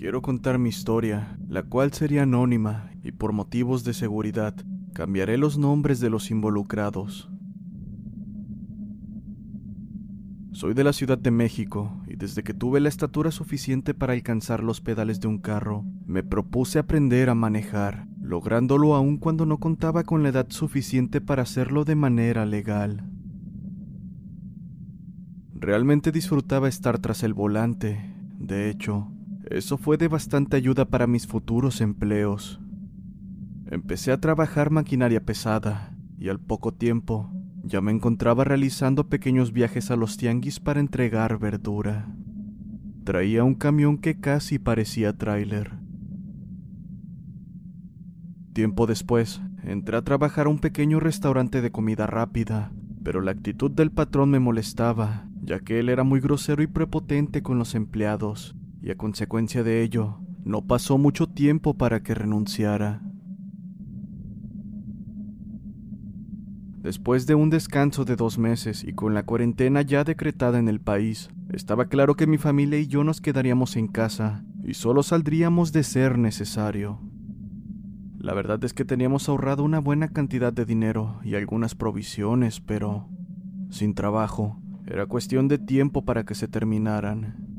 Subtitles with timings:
[0.00, 4.54] Quiero contar mi historia, la cual sería anónima y por motivos de seguridad
[4.94, 7.30] cambiaré los nombres de los involucrados.
[10.52, 14.64] Soy de la Ciudad de México y desde que tuve la estatura suficiente para alcanzar
[14.64, 20.04] los pedales de un carro, me propuse aprender a manejar, lográndolo aún cuando no contaba
[20.04, 23.04] con la edad suficiente para hacerlo de manera legal.
[25.52, 28.00] Realmente disfrutaba estar tras el volante,
[28.38, 29.12] de hecho,
[29.50, 32.60] eso fue de bastante ayuda para mis futuros empleos.
[33.66, 37.32] Empecé a trabajar maquinaria pesada y al poco tiempo
[37.64, 42.14] ya me encontraba realizando pequeños viajes a los tianguis para entregar verdura.
[43.04, 45.72] Traía un camión que casi parecía tráiler.
[48.52, 53.70] Tiempo después, entré a trabajar a un pequeño restaurante de comida rápida, pero la actitud
[53.70, 58.54] del patrón me molestaba, ya que él era muy grosero y prepotente con los empleados,
[58.82, 63.02] y a consecuencia de ello, no pasó mucho tiempo para que renunciara.
[66.82, 70.80] Después de un descanso de dos meses y con la cuarentena ya decretada en el
[70.80, 75.72] país, estaba claro que mi familia y yo nos quedaríamos en casa y solo saldríamos
[75.72, 76.98] de ser necesario.
[78.18, 83.08] La verdad es que teníamos ahorrado una buena cantidad de dinero y algunas provisiones, pero
[83.68, 87.49] sin trabajo, era cuestión de tiempo para que se terminaran.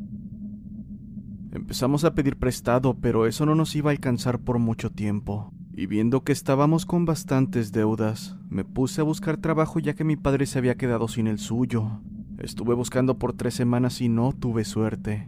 [1.51, 5.51] Empezamos a pedir prestado, pero eso no nos iba a alcanzar por mucho tiempo.
[5.73, 10.15] Y viendo que estábamos con bastantes deudas, me puse a buscar trabajo ya que mi
[10.15, 12.01] padre se había quedado sin el suyo.
[12.37, 15.27] Estuve buscando por tres semanas y no tuve suerte.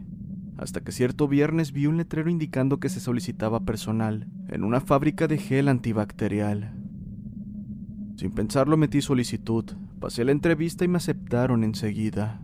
[0.56, 5.26] Hasta que cierto viernes vi un letrero indicando que se solicitaba personal en una fábrica
[5.28, 6.74] de gel antibacterial.
[8.16, 9.64] Sin pensarlo metí solicitud,
[10.00, 12.43] pasé la entrevista y me aceptaron enseguida.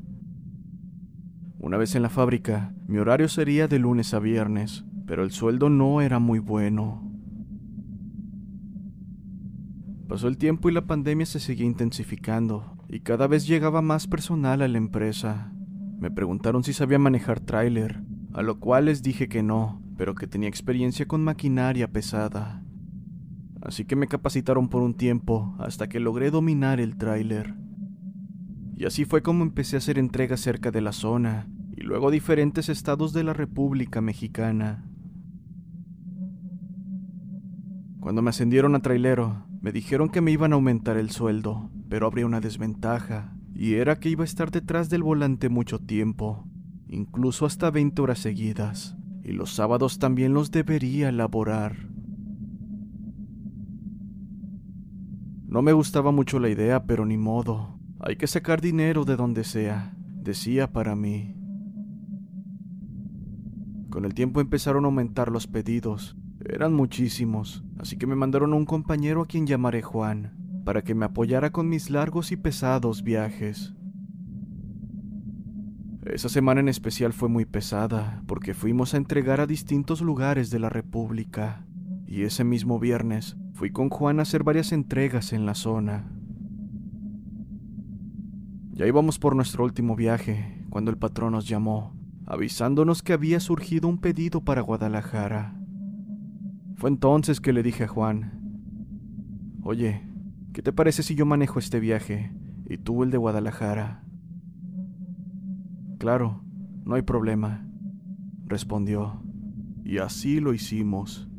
[1.63, 5.69] Una vez en la fábrica, mi horario sería de lunes a viernes, pero el sueldo
[5.69, 7.07] no era muy bueno.
[10.09, 14.63] Pasó el tiempo y la pandemia se seguía intensificando, y cada vez llegaba más personal
[14.63, 15.53] a la empresa.
[15.99, 18.01] Me preguntaron si sabía manejar tráiler,
[18.33, 22.65] a lo cual les dije que no, pero que tenía experiencia con maquinaria pesada.
[23.61, 27.55] Así que me capacitaron por un tiempo hasta que logré dominar el tráiler.
[28.81, 31.47] Y así fue como empecé a hacer entregas cerca de la zona
[31.77, 34.87] y luego diferentes estados de la República Mexicana.
[38.01, 42.07] Cuando me ascendieron a trailero, me dijeron que me iban a aumentar el sueldo, pero
[42.07, 46.49] habría una desventaja, y era que iba a estar detrás del volante mucho tiempo,
[46.89, 51.77] incluso hasta 20 horas seguidas, y los sábados también los debería laborar.
[55.47, 57.80] No me gustaba mucho la idea, pero ni modo.
[58.03, 61.37] Hay que sacar dinero de donde sea, decía para mí.
[63.91, 66.17] Con el tiempo empezaron a aumentar los pedidos.
[66.43, 70.95] Eran muchísimos, así que me mandaron a un compañero a quien llamaré Juan, para que
[70.95, 73.75] me apoyara con mis largos y pesados viajes.
[76.07, 80.59] Esa semana en especial fue muy pesada, porque fuimos a entregar a distintos lugares de
[80.59, 81.67] la República,
[82.07, 86.20] y ese mismo viernes fui con Juan a hacer varias entregas en la zona.
[88.73, 91.95] Ya íbamos por nuestro último viaje cuando el patrón nos llamó,
[92.27, 95.55] avisándonos que había surgido un pedido para Guadalajara.
[96.77, 98.41] Fue entonces que le dije a Juan,
[99.63, 100.03] Oye,
[100.53, 102.33] ¿qué te parece si yo manejo este viaje
[102.69, 104.03] y tú el de Guadalajara?
[105.99, 106.43] Claro,
[106.85, 107.67] no hay problema,
[108.47, 109.23] respondió,
[109.85, 111.30] y así lo hicimos.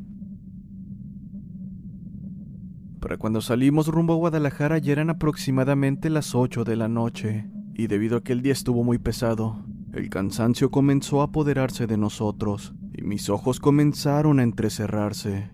[3.02, 7.88] Para cuando salimos rumbo a Guadalajara ya eran aproximadamente las 8 de la noche, y
[7.88, 12.74] debido a que el día estuvo muy pesado, el cansancio comenzó a apoderarse de nosotros,
[12.94, 15.50] y mis ojos comenzaron a entrecerrarse.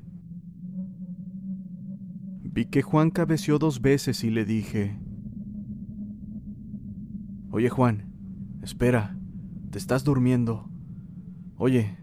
[2.42, 5.00] Vi que Juan cabeció dos veces y le dije,
[7.50, 8.12] Oye Juan,
[8.62, 9.16] Espera,
[9.70, 10.68] te estás durmiendo.
[11.56, 11.96] Oye,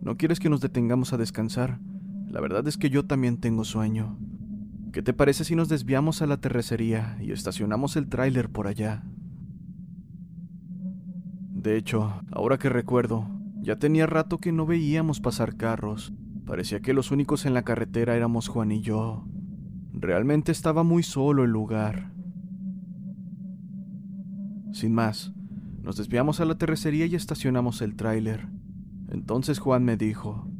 [0.00, 1.80] ¿no quieres que nos detengamos a descansar?
[2.28, 4.16] La verdad es que yo también tengo sueño.
[4.96, 9.04] ¿Qué te parece si nos desviamos a la terracería y estacionamos el tráiler por allá?
[11.52, 13.28] De hecho, ahora que recuerdo,
[13.60, 16.14] ya tenía rato que no veíamos pasar carros.
[16.46, 19.26] Parecía que los únicos en la carretera éramos Juan y yo.
[19.92, 22.14] Realmente estaba muy solo el lugar.
[24.72, 25.34] Sin más,
[25.82, 28.48] nos desviamos a la terracería y estacionamos el tráiler.
[29.10, 30.50] Entonces Juan me dijo,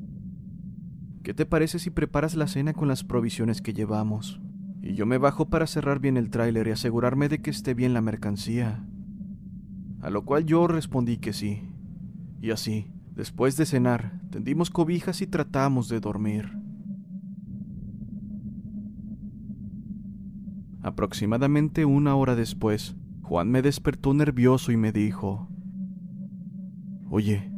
[1.27, 4.41] ¿qué te parece si preparas la cena con las provisiones que llevamos?
[4.81, 7.95] Y yo me bajo para cerrar bien el tráiler y asegurarme de que esté bien
[7.95, 8.87] la mercancía.
[10.03, 11.63] A lo cual yo respondí que sí.
[12.41, 16.57] Y así, después de cenar, tendimos cobijas y tratamos de dormir.
[20.81, 25.49] Aproximadamente una hora después, Juan me despertó nervioso y me dijo,
[27.11, 27.51] Oye,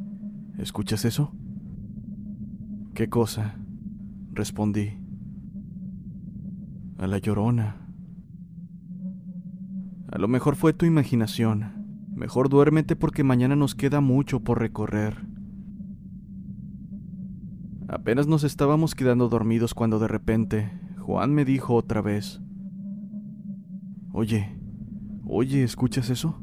[0.57, 1.35] ¿escuchas eso?
[2.99, 3.55] ¿Qué cosa?
[4.33, 4.99] Respondí.
[6.99, 7.77] A la llorona.
[10.11, 12.09] A lo mejor fue tu imaginación.
[12.13, 15.29] Mejor duérmete porque mañana nos queda mucho por recorrer.
[17.87, 22.41] Apenas nos estábamos quedando dormidos cuando de repente Juan me dijo otra vez,
[24.13, 24.59] Oye,
[25.25, 26.43] oye, ¿escuchas eso?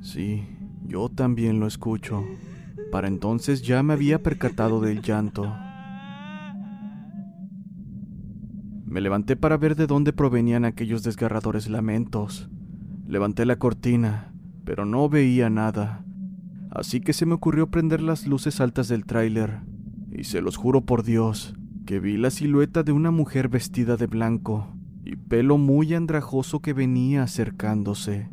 [0.00, 0.46] Sí,
[0.86, 2.24] yo también lo escucho.
[2.90, 5.54] Para entonces ya me había percatado del llanto.
[8.84, 12.50] Me levanté para ver de dónde provenían aquellos desgarradores lamentos.
[13.06, 14.32] Levanté la cortina,
[14.64, 16.04] pero no veía nada.
[16.70, 19.60] Así que se me ocurrió prender las luces altas del tráiler,
[20.10, 21.54] y se los juro por Dios,
[21.86, 26.72] que vi la silueta de una mujer vestida de blanco, y pelo muy andrajoso que
[26.72, 28.28] venía acercándose,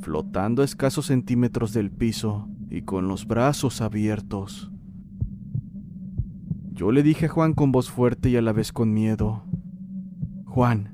[0.00, 4.72] flotando a escasos centímetros del piso y con los brazos abiertos.
[6.72, 9.44] Yo le dije a Juan con voz fuerte y a la vez con miedo,
[10.46, 10.88] Juan,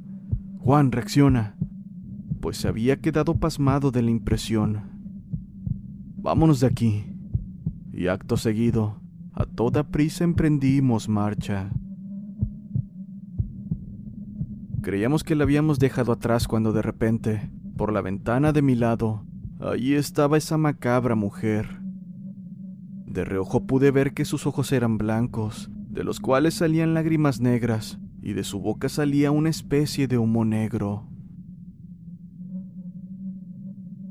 [0.59, 1.57] Juan, reacciona,
[2.41, 4.83] pues había quedado pasmado de la impresión.
[6.17, 7.05] Vámonos de aquí.
[7.93, 9.01] Y acto seguido,
[9.33, 11.71] a toda prisa emprendimos marcha.
[14.83, 19.28] Creíamos que la habíamos dejado atrás cuando de repente, por la ventana de mi lado,
[19.60, 21.81] allí estaba esa macabra mujer.
[23.06, 27.99] De reojo pude ver que sus ojos eran blancos, de los cuales salían lágrimas negras,
[28.22, 31.08] y de su boca salía una especie de humo negro.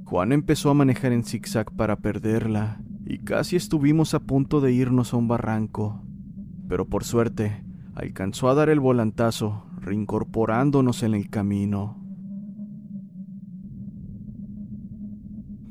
[0.06, 5.14] Juan empezó a manejar en zigzag para perderla, y casi estuvimos a punto de irnos
[5.14, 6.02] a un barranco.
[6.68, 7.64] Pero por suerte,
[7.94, 11.97] alcanzó a dar el volantazo reincorporándonos en el camino.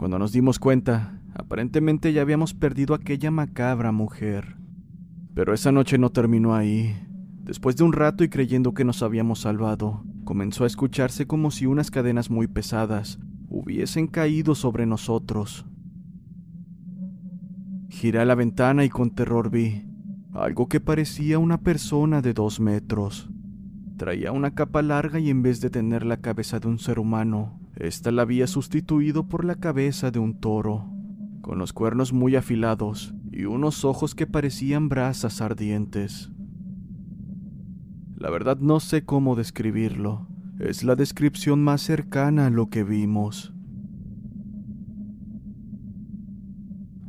[0.06, 4.56] Cuando nos dimos cuenta, aparentemente ya habíamos perdido a aquella macabra mujer.
[5.35, 6.97] Pero esa noche no terminó ahí.
[7.43, 11.67] Después de un rato y creyendo que nos habíamos salvado, comenzó a escucharse como si
[11.67, 13.19] unas cadenas muy pesadas
[13.49, 15.67] hubiesen caído sobre nosotros.
[17.88, 19.88] Giré a la ventana y con terror vi
[20.35, 23.29] algo que parecía una persona de dos metros.
[23.97, 27.59] Traía una capa larga y en vez de tener la cabeza de un ser humano,
[27.76, 30.90] ésta la había sustituido por la cabeza de un toro,
[31.42, 36.30] con los cuernos muy afilados y unos ojos que parecían brasas ardientes.
[38.16, 40.26] La verdad no sé cómo describirlo,
[40.59, 43.52] es la descripción más cercana a lo que vimos.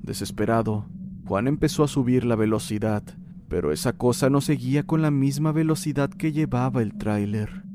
[0.03, 0.85] Desesperado,
[1.25, 3.03] Juan empezó a subir la velocidad
[3.47, 7.66] pero esa cosa no seguía con la misma velocidad que llevaba el tráiler.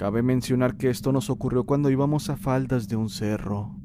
[0.00, 3.76] Cabe mencionar que esto nos ocurrió cuando íbamos a faldas de un cerro.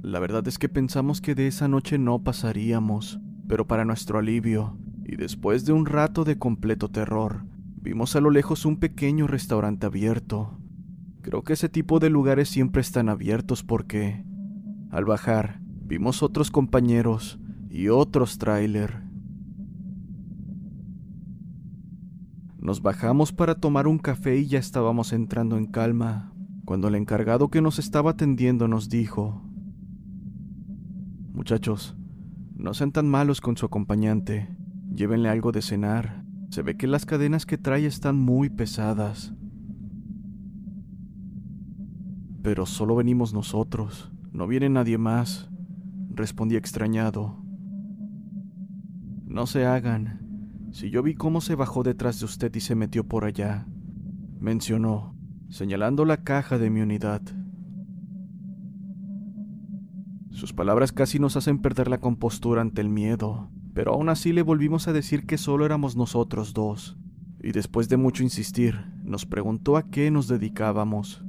[0.00, 4.78] La verdad es que pensamos que de esa noche no pasaríamos, pero para nuestro alivio,
[5.04, 7.44] y después de un rato de completo terror,
[7.82, 10.58] vimos a lo lejos un pequeño restaurante abierto.
[11.20, 14.24] Creo que ese tipo de lugares siempre están abiertos porque,
[14.90, 17.38] al bajar, vimos otros compañeros
[17.68, 19.05] y otros tráiler.
[22.66, 26.32] Nos bajamos para tomar un café y ya estábamos entrando en calma,
[26.64, 29.40] cuando el encargado que nos estaba atendiendo nos dijo,
[31.32, 31.96] Muchachos,
[32.56, 34.48] no sean tan malos con su acompañante,
[34.92, 39.32] llévenle algo de cenar, se ve que las cadenas que trae están muy pesadas.
[42.42, 45.48] Pero solo venimos nosotros, no viene nadie más,
[46.10, 47.36] respondí extrañado.
[49.24, 50.25] No se hagan.
[50.76, 53.66] Si yo vi cómo se bajó detrás de usted y se metió por allá,
[54.38, 55.16] mencionó,
[55.48, 57.22] señalando la caja de mi unidad.
[60.28, 64.42] Sus palabras casi nos hacen perder la compostura ante el miedo, pero aún así le
[64.42, 66.98] volvimos a decir que solo éramos nosotros dos,
[67.42, 71.24] y después de mucho insistir, nos preguntó a qué nos dedicábamos.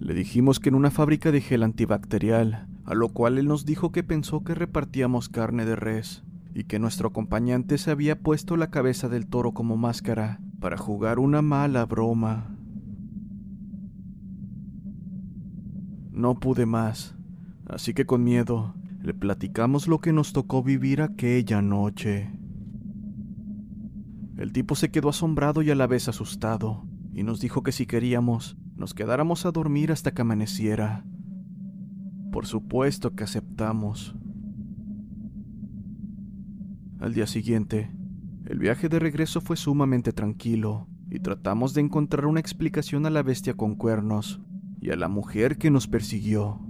[0.00, 3.90] Le dijimos que en una fábrica de gel antibacterial, a lo cual él nos dijo
[3.90, 6.24] que pensó que repartíamos carne de res
[6.54, 11.18] y que nuestro acompañante se había puesto la cabeza del toro como máscara para jugar
[11.18, 12.56] una mala broma.
[16.10, 17.14] No pude más,
[17.68, 22.32] así que con miedo le platicamos lo que nos tocó vivir aquella noche.
[24.36, 27.86] El tipo se quedó asombrado y a la vez asustado, y nos dijo que si
[27.86, 31.04] queríamos, nos quedáramos a dormir hasta que amaneciera.
[32.30, 34.14] Por supuesto que aceptamos.
[37.00, 37.92] Al día siguiente,
[38.46, 43.22] el viaje de regreso fue sumamente tranquilo y tratamos de encontrar una explicación a la
[43.22, 44.40] bestia con cuernos
[44.80, 46.60] y a la mujer que nos persiguió.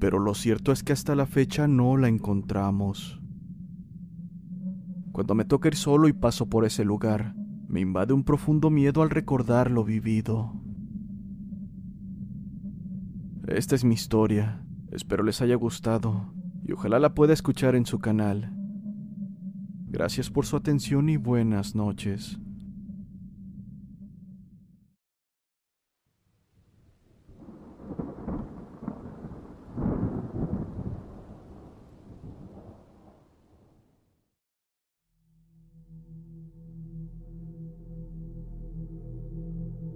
[0.00, 3.20] Pero lo cierto es que hasta la fecha no la encontramos.
[5.12, 7.36] Cuando me toca ir solo y paso por ese lugar,
[7.68, 10.60] me invade un profundo miedo al recordar lo vivido.
[13.46, 14.64] Esta es mi historia.
[14.90, 16.32] Espero les haya gustado
[16.64, 18.57] y ojalá la pueda escuchar en su canal.
[19.90, 22.38] Gracias por su atención y buenas noches.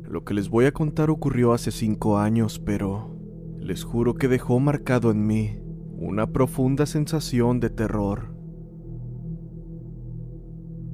[0.08, 3.14] Lo que les voy a contar ocurrió hace cinco años, pero
[3.58, 5.58] les juro que dejó marcado en mí
[5.98, 8.31] una profunda sensación de terror.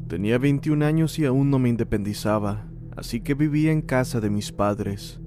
[0.08, 4.52] Tenía 21 años y aún no me independizaba, así que vivía en casa de mis
[4.52, 5.20] padres.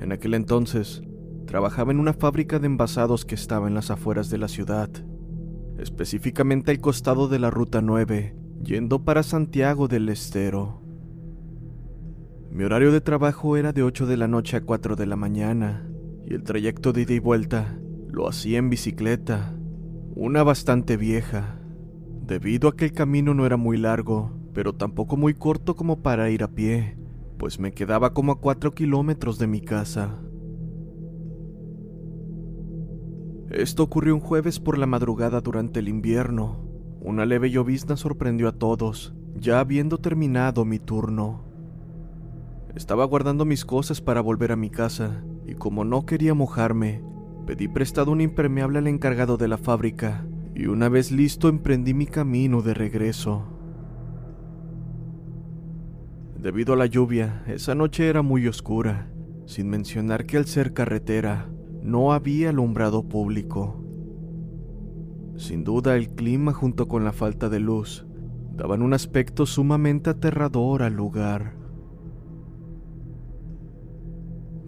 [0.00, 1.02] En aquel entonces,
[1.46, 4.88] trabajaba en una fábrica de envasados que estaba en las afueras de la ciudad,
[5.78, 10.80] específicamente al costado de la Ruta 9, yendo para Santiago del Estero.
[12.50, 15.86] Mi horario de trabajo era de 8 de la noche a 4 de la mañana,
[16.24, 17.78] y el trayecto de ida y vuelta
[18.08, 19.54] lo hacía en bicicleta,
[20.14, 21.61] una bastante vieja,
[22.26, 26.30] debido a que el camino no era muy largo, pero tampoco muy corto como para
[26.30, 26.96] ir a pie,
[27.38, 30.20] pues me quedaba como a 4 kilómetros de mi casa.
[33.50, 36.64] Esto ocurrió un jueves por la madrugada durante el invierno.
[37.00, 41.44] Una leve llovizna sorprendió a todos, ya habiendo terminado mi turno.
[42.74, 47.04] Estaba guardando mis cosas para volver a mi casa, y como no quería mojarme,
[47.46, 52.06] pedí prestado un impermeable al encargado de la fábrica, y una vez listo emprendí mi
[52.06, 53.44] camino de regreso.
[56.38, 59.10] Debido a la lluvia, esa noche era muy oscura,
[59.46, 61.48] sin mencionar que al ser carretera,
[61.82, 63.82] no había alumbrado público.
[65.36, 68.06] Sin duda el clima junto con la falta de luz
[68.54, 71.54] daban un aspecto sumamente aterrador al lugar.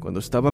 [0.01, 0.54] Cuando estaba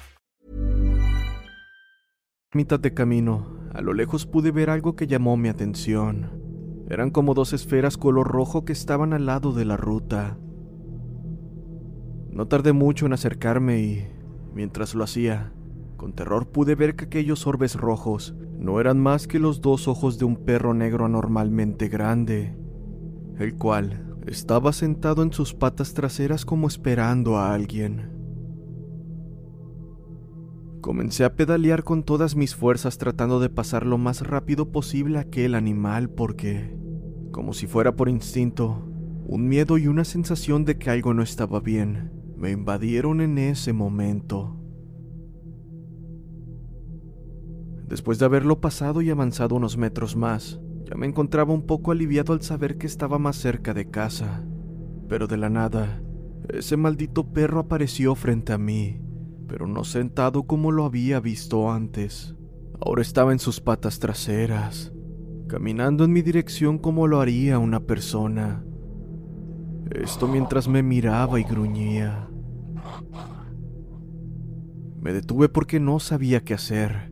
[2.53, 6.31] Mitad de camino, a lo lejos pude ver algo que llamó mi atención.
[6.89, 10.37] Eran como dos esferas color rojo que estaban al lado de la ruta.
[12.29, 14.07] No tardé mucho en acercarme y,
[14.53, 15.53] mientras lo hacía,
[15.95, 20.19] con terror pude ver que aquellos orbes rojos no eran más que los dos ojos
[20.19, 22.57] de un perro negro anormalmente grande,
[23.39, 28.20] el cual estaba sentado en sus patas traseras como esperando a alguien.
[30.81, 35.53] Comencé a pedalear con todas mis fuerzas tratando de pasar lo más rápido posible aquel
[35.53, 36.75] animal porque,
[37.31, 38.83] como si fuera por instinto,
[39.27, 43.71] un miedo y una sensación de que algo no estaba bien me invadieron en ese
[43.71, 44.57] momento.
[47.87, 52.33] Después de haberlo pasado y avanzado unos metros más, ya me encontraba un poco aliviado
[52.33, 54.43] al saber que estaba más cerca de casa.
[55.07, 56.01] Pero de la nada,
[56.49, 58.99] ese maldito perro apareció frente a mí,
[59.51, 62.37] pero no sentado como lo había visto antes.
[62.79, 64.93] Ahora estaba en sus patas traseras,
[65.49, 68.63] caminando en mi dirección como lo haría una persona.
[69.89, 72.29] Esto mientras me miraba y gruñía.
[75.01, 77.11] Me detuve porque no sabía qué hacer.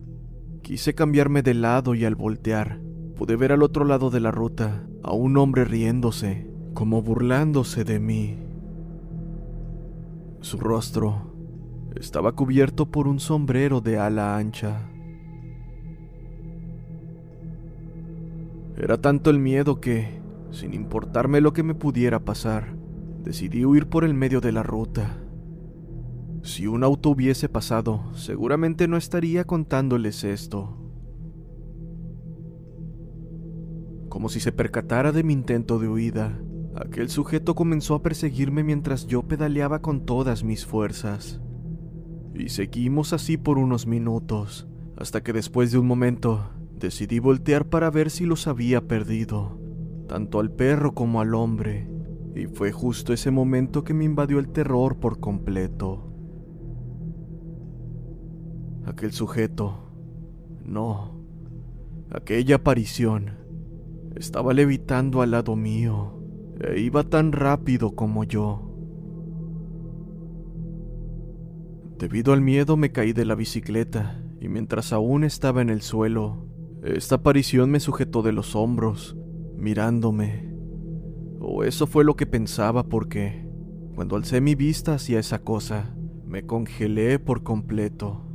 [0.61, 2.79] Quise cambiarme de lado y al voltear,
[3.17, 7.99] pude ver al otro lado de la ruta a un hombre riéndose, como burlándose de
[7.99, 8.37] mí.
[10.39, 11.28] Su rostro
[11.99, 14.89] estaba cubierto por un sombrero de ala ancha.
[18.77, 22.73] Era tanto el miedo que, sin importarme lo que me pudiera pasar,
[23.23, 25.17] decidí huir por el medio de la ruta.
[26.41, 30.77] Si un auto hubiese pasado, seguramente no estaría contándoles esto.
[34.07, 36.39] Como si se percatara de mi intento de huida,
[36.75, 41.41] aquel sujeto comenzó a perseguirme mientras yo pedaleaba con todas mis fuerzas.
[42.39, 44.65] Y seguimos así por unos minutos,
[44.95, 49.59] hasta que después de un momento decidí voltear para ver si los había perdido,
[50.07, 51.89] tanto al perro como al hombre,
[52.33, 56.13] y fue justo ese momento que me invadió el terror por completo.
[58.85, 59.91] Aquel sujeto,
[60.63, 61.25] no,
[62.09, 63.31] aquella aparición,
[64.15, 66.23] estaba levitando al lado mío,
[66.61, 68.68] e iba tan rápido como yo.
[71.99, 76.47] Debido al miedo me caí de la bicicleta y mientras aún estaba en el suelo,
[76.81, 79.17] esta aparición me sujetó de los hombros,
[79.57, 80.49] mirándome.
[81.41, 83.45] O eso fue lo que pensaba porque,
[83.95, 85.93] cuando alcé mi vista hacia esa cosa,
[86.25, 88.25] me congelé por completo.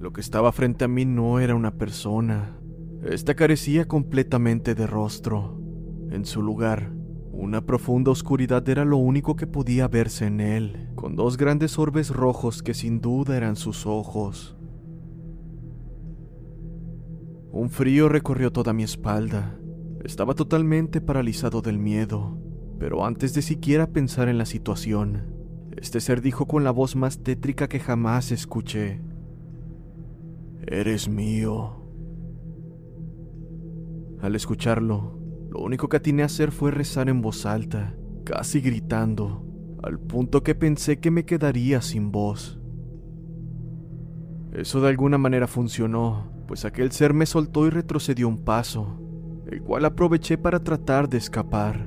[0.00, 2.58] Lo que estaba frente a mí no era una persona.
[3.04, 5.62] Esta carecía completamente de rostro.
[6.10, 6.90] En su lugar,
[7.38, 12.10] una profunda oscuridad era lo único que podía verse en él, con dos grandes orbes
[12.10, 14.56] rojos que sin duda eran sus ojos.
[17.52, 19.56] Un frío recorrió toda mi espalda.
[20.04, 22.36] Estaba totalmente paralizado del miedo,
[22.80, 25.32] pero antes de siquiera pensar en la situación,
[25.76, 29.00] este ser dijo con la voz más tétrica que jamás escuché.
[30.66, 31.84] Eres mío.
[34.20, 35.17] Al escucharlo,
[35.50, 39.44] lo único que atiné a hacer fue rezar en voz alta, casi gritando,
[39.82, 42.60] al punto que pensé que me quedaría sin voz.
[44.52, 49.00] Eso de alguna manera funcionó, pues aquel ser me soltó y retrocedió un paso,
[49.50, 51.86] el cual aproveché para tratar de escapar.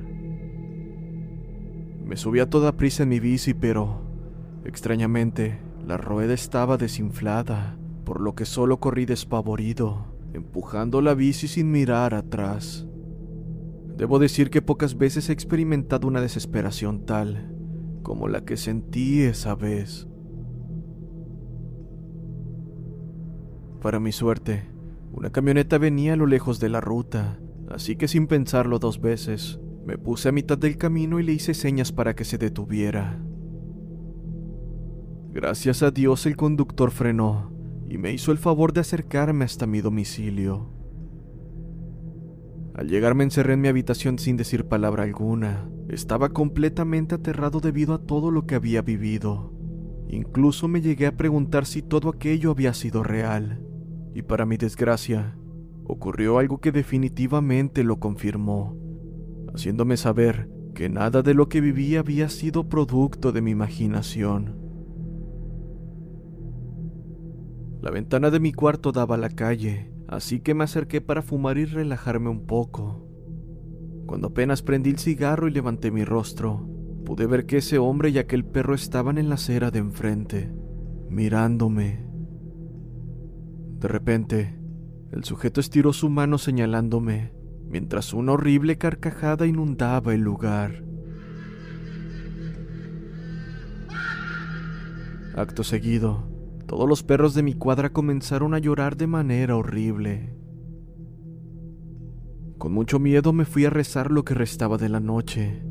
[2.04, 4.02] Me subí a toda prisa en mi bici, pero,
[4.64, 11.70] extrañamente, la rueda estaba desinflada, por lo que solo corrí despavorido, empujando la bici sin
[11.70, 12.86] mirar atrás.
[14.02, 17.54] Debo decir que pocas veces he experimentado una desesperación tal
[18.02, 20.08] como la que sentí esa vez.
[23.80, 24.68] Para mi suerte,
[25.12, 27.38] una camioneta venía a lo lejos de la ruta,
[27.70, 31.54] así que sin pensarlo dos veces, me puse a mitad del camino y le hice
[31.54, 33.24] señas para que se detuviera.
[35.30, 37.52] Gracias a Dios el conductor frenó
[37.88, 40.81] y me hizo el favor de acercarme hasta mi domicilio.
[42.82, 45.70] Al llegar me encerré en mi habitación sin decir palabra alguna.
[45.88, 49.52] Estaba completamente aterrado debido a todo lo que había vivido.
[50.08, 53.64] Incluso me llegué a preguntar si todo aquello había sido real.
[54.16, 55.38] Y para mi desgracia,
[55.84, 58.76] ocurrió algo que definitivamente lo confirmó,
[59.54, 64.58] haciéndome saber que nada de lo que vivía había sido producto de mi imaginación.
[67.80, 71.56] La ventana de mi cuarto daba a la calle, así que me acerqué para fumar
[71.56, 73.08] y relajarme un poco.
[74.04, 76.68] Cuando apenas prendí el cigarro y levanté mi rostro,
[77.06, 80.52] pude ver que ese hombre y aquel perro estaban en la acera de enfrente,
[81.08, 82.06] mirándome.
[83.78, 84.60] De repente,
[85.12, 87.32] el sujeto estiró su mano señalándome,
[87.66, 90.84] mientras una horrible carcajada inundaba el lugar.
[95.34, 96.28] Acto seguido,
[96.72, 100.34] todos los perros de mi cuadra comenzaron a llorar de manera horrible.
[102.56, 105.62] Con mucho miedo me fui a rezar lo que restaba de la noche.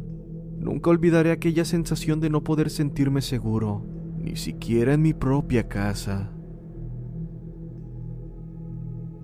[0.60, 3.84] Nunca olvidaré aquella sensación de no poder sentirme seguro,
[4.20, 6.30] ni siquiera en mi propia casa.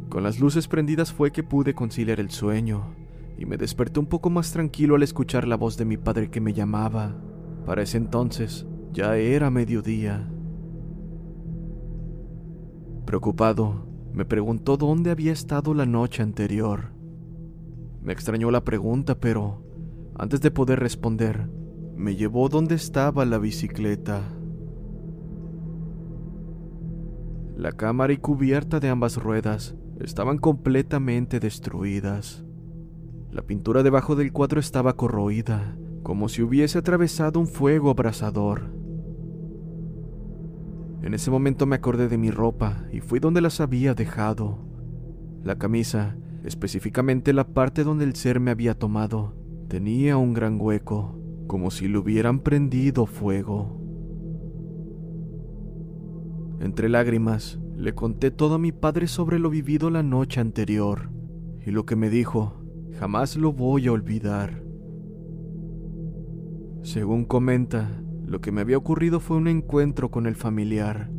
[0.10, 2.96] Con las luces prendidas fue que pude conciliar el sueño,
[3.38, 6.42] y me desperté un poco más tranquilo al escuchar la voz de mi padre que
[6.42, 7.22] me llamaba.
[7.68, 10.28] Para ese entonces ya era mediodía.
[13.08, 16.92] Preocupado, me preguntó dónde había estado la noche anterior.
[18.02, 19.64] Me extrañó la pregunta, pero
[20.18, 21.48] antes de poder responder,
[21.96, 24.24] me llevó donde estaba la bicicleta.
[27.56, 32.44] La cámara y cubierta de ambas ruedas estaban completamente destruidas.
[33.32, 38.77] La pintura debajo del cuadro estaba corroída, como si hubiese atravesado un fuego abrasador.
[41.02, 44.60] En ese momento me acordé de mi ropa y fui donde las había dejado.
[45.44, 49.36] La camisa, específicamente la parte donde el ser me había tomado,
[49.68, 53.82] tenía un gran hueco, como si le hubieran prendido fuego.
[56.60, 61.12] Entre lágrimas, le conté todo a mi padre sobre lo vivido la noche anterior,
[61.66, 62.64] y lo que me dijo,
[63.00, 64.64] jamás lo voy a olvidar.
[66.82, 71.10] Según comenta, lo que me había ocurrido fue un encuentro con el familiar,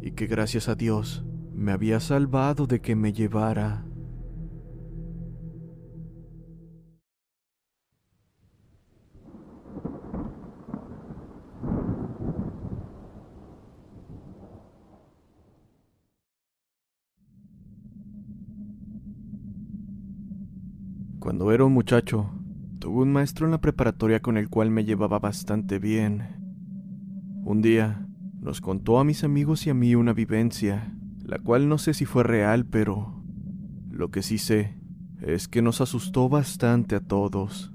[0.00, 1.24] y que gracias a Dios
[1.54, 3.84] me había salvado de que me llevara.
[21.18, 22.30] Cuando era un muchacho,
[22.78, 26.43] tuve un maestro en la preparatoria con el cual me llevaba bastante bien.
[27.44, 28.06] Un día,
[28.40, 32.06] nos contó a mis amigos y a mí una vivencia, la cual no sé si
[32.06, 33.22] fue real, pero
[33.90, 34.78] lo que sí sé
[35.20, 37.70] es que nos asustó bastante a todos.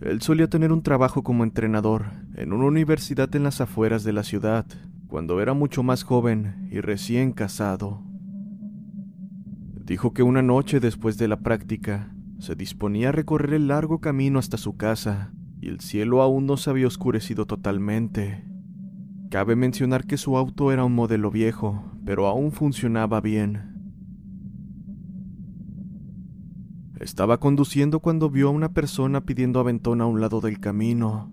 [0.00, 4.24] Él solía tener un trabajo como entrenador en una universidad en las afueras de la
[4.24, 4.66] ciudad,
[5.06, 8.02] cuando era mucho más joven y recién casado.
[9.84, 14.40] Dijo que una noche después de la práctica, se disponía a recorrer el largo camino
[14.40, 15.32] hasta su casa,
[15.68, 18.44] el cielo aún no se había oscurecido totalmente.
[19.30, 23.78] Cabe mencionar que su auto era un modelo viejo, pero aún funcionaba bien.
[26.98, 31.30] Estaba conduciendo cuando vio a una persona pidiendo aventón a un lado del camino.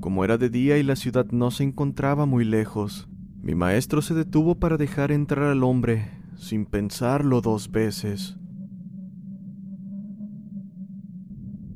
[0.00, 3.08] Como era de día y la ciudad no se encontraba muy lejos,
[3.40, 8.36] mi maestro se detuvo para dejar entrar al hombre sin pensarlo dos veces.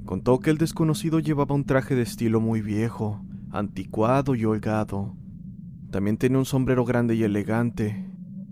[0.07, 5.15] Contó que el desconocido llevaba un traje de estilo muy viejo, anticuado y holgado.
[5.91, 8.11] También tenía un sombrero grande y elegante.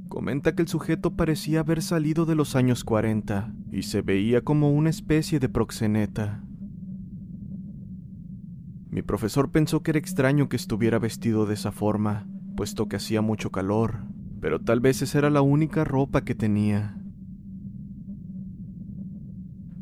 [0.09, 4.71] Comenta que el sujeto parecía haber salido de los años 40 y se veía como
[4.71, 6.45] una especie de proxeneta.
[8.90, 13.23] Mi profesor pensó que era extraño que estuviera vestido de esa forma, puesto que hacía
[13.23, 14.12] mucho calor
[14.45, 16.99] pero tal vez esa era la única ropa que tenía.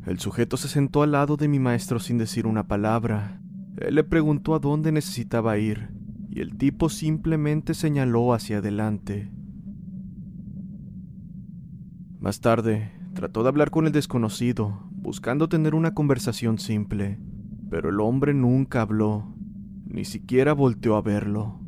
[0.05, 3.41] El sujeto se sentó al lado de mi maestro sin decir una palabra.
[3.77, 5.91] Él le preguntó a dónde necesitaba ir,
[6.29, 9.31] y el tipo simplemente señaló hacia adelante.
[12.19, 17.21] Más tarde, trató de hablar con el desconocido, buscando tener una conversación simple,
[17.71, 19.35] pero el hombre nunca habló,
[19.87, 21.61] ni siquiera volteó a verlo.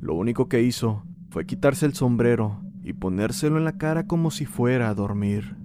[0.00, 4.46] Lo único que hizo fue quitarse el sombrero y ponérselo en la cara como si
[4.46, 5.63] fuera a dormir.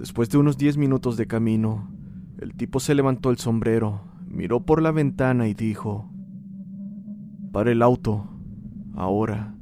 [0.00, 1.90] Después de unos diez minutos de camino,
[2.38, 6.10] el tipo se levantó el sombrero, miró por la ventana y dijo,
[7.52, 8.26] Para el auto,
[8.94, 9.54] ahora.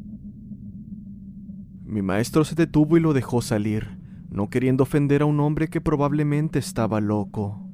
[1.84, 3.98] Mi maestro se detuvo y lo dejó salir,
[4.30, 7.68] no queriendo ofender a un hombre que probablemente estaba loco.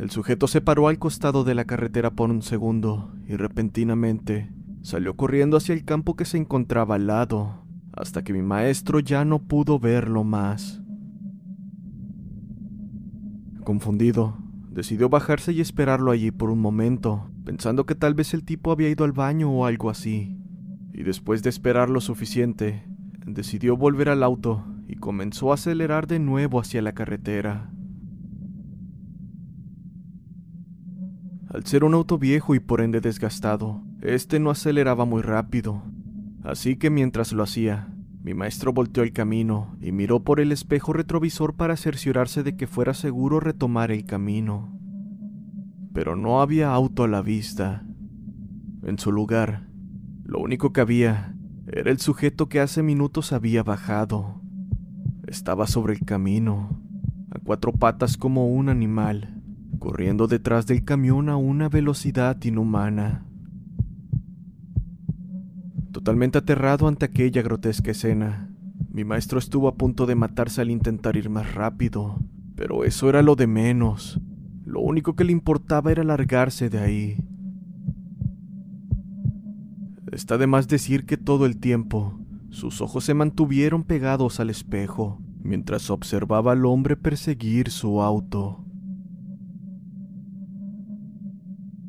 [0.00, 5.14] El sujeto se paró al costado de la carretera por un segundo y repentinamente salió
[5.14, 9.38] corriendo hacia el campo que se encontraba al lado, hasta que mi maestro ya no
[9.38, 10.82] pudo verlo más.
[13.68, 14.34] Confundido,
[14.70, 18.88] decidió bajarse y esperarlo allí por un momento, pensando que tal vez el tipo había
[18.88, 20.38] ido al baño o algo así.
[20.94, 22.86] Y después de esperar lo suficiente,
[23.26, 27.70] decidió volver al auto y comenzó a acelerar de nuevo hacia la carretera.
[31.50, 35.82] Al ser un auto viejo y por ende desgastado, este no aceleraba muy rápido.
[36.42, 37.94] Así que mientras lo hacía,
[38.28, 42.66] mi maestro volteó el camino y miró por el espejo retrovisor para cerciorarse de que
[42.66, 44.78] fuera seguro retomar el camino.
[45.94, 47.86] Pero no había auto a la vista.
[48.82, 49.66] En su lugar,
[50.24, 51.34] lo único que había
[51.68, 54.42] era el sujeto que hace minutos había bajado.
[55.26, 56.82] Estaba sobre el camino,
[57.30, 59.40] a cuatro patas como un animal
[59.78, 63.24] corriendo detrás del camión a una velocidad inhumana.
[65.92, 68.50] Totalmente aterrado ante aquella grotesca escena,
[68.90, 72.18] mi maestro estuvo a punto de matarse al intentar ir más rápido,
[72.56, 74.20] pero eso era lo de menos.
[74.64, 77.24] Lo único que le importaba era largarse de ahí.
[80.12, 82.18] Está de más decir que todo el tiempo
[82.50, 88.64] sus ojos se mantuvieron pegados al espejo mientras observaba al hombre perseguir su auto.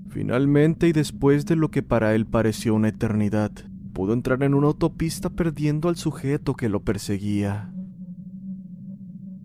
[0.10, 3.52] Finalmente y después de lo que para él pareció una eternidad,
[4.00, 7.74] pudo entrar en una autopista perdiendo al sujeto que lo perseguía.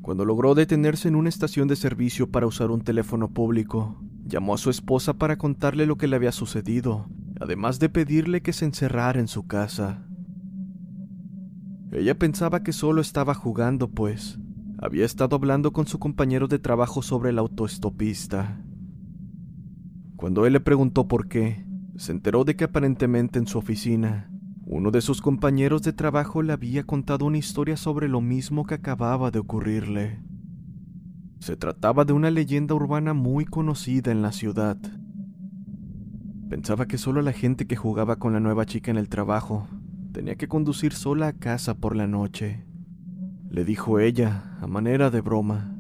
[0.01, 4.59] Cuando logró detenerse en una estación de servicio para usar un teléfono público, llamó a
[4.59, 7.09] su esposa para contarle lo que le había sucedido,
[7.41, 10.07] además de pedirle que se encerrara en su casa.
[11.91, 14.39] Ella pensaba que solo estaba jugando, pues
[14.79, 18.63] había estado hablando con su compañero de trabajo sobre el autoestopista.
[20.15, 24.31] Cuando él le preguntó por qué, se enteró de que aparentemente en su oficina
[24.67, 28.75] uno de sus compañeros de trabajo le había contado una historia sobre lo mismo que
[28.75, 30.21] acababa de ocurrirle.
[31.39, 34.79] Se trataba de una leyenda urbana muy conocida en la ciudad.
[36.49, 39.69] Pensaba que solo la gente que jugaba con la nueva chica en el trabajo
[40.13, 42.65] tenía que conducir sola a casa por la noche.
[43.51, 45.77] Le dijo ella, a manera de broma.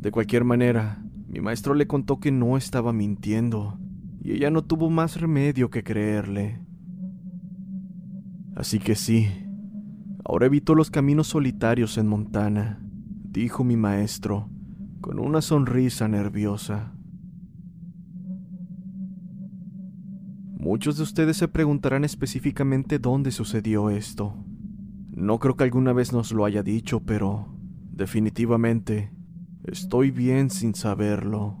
[0.00, 3.78] De cualquier manera, mi maestro le contó que no estaba mintiendo,
[4.20, 6.67] y ella no tuvo más remedio que creerle.
[8.58, 9.28] Así que sí,
[10.24, 12.80] ahora evito los caminos solitarios en Montana,
[13.30, 14.50] dijo mi maestro,
[15.00, 16.92] con una sonrisa nerviosa.
[20.58, 24.34] Muchos de ustedes se preguntarán específicamente dónde sucedió esto.
[25.12, 27.46] No creo que alguna vez nos lo haya dicho, pero
[27.92, 29.12] definitivamente
[29.62, 31.60] estoy bien sin saberlo.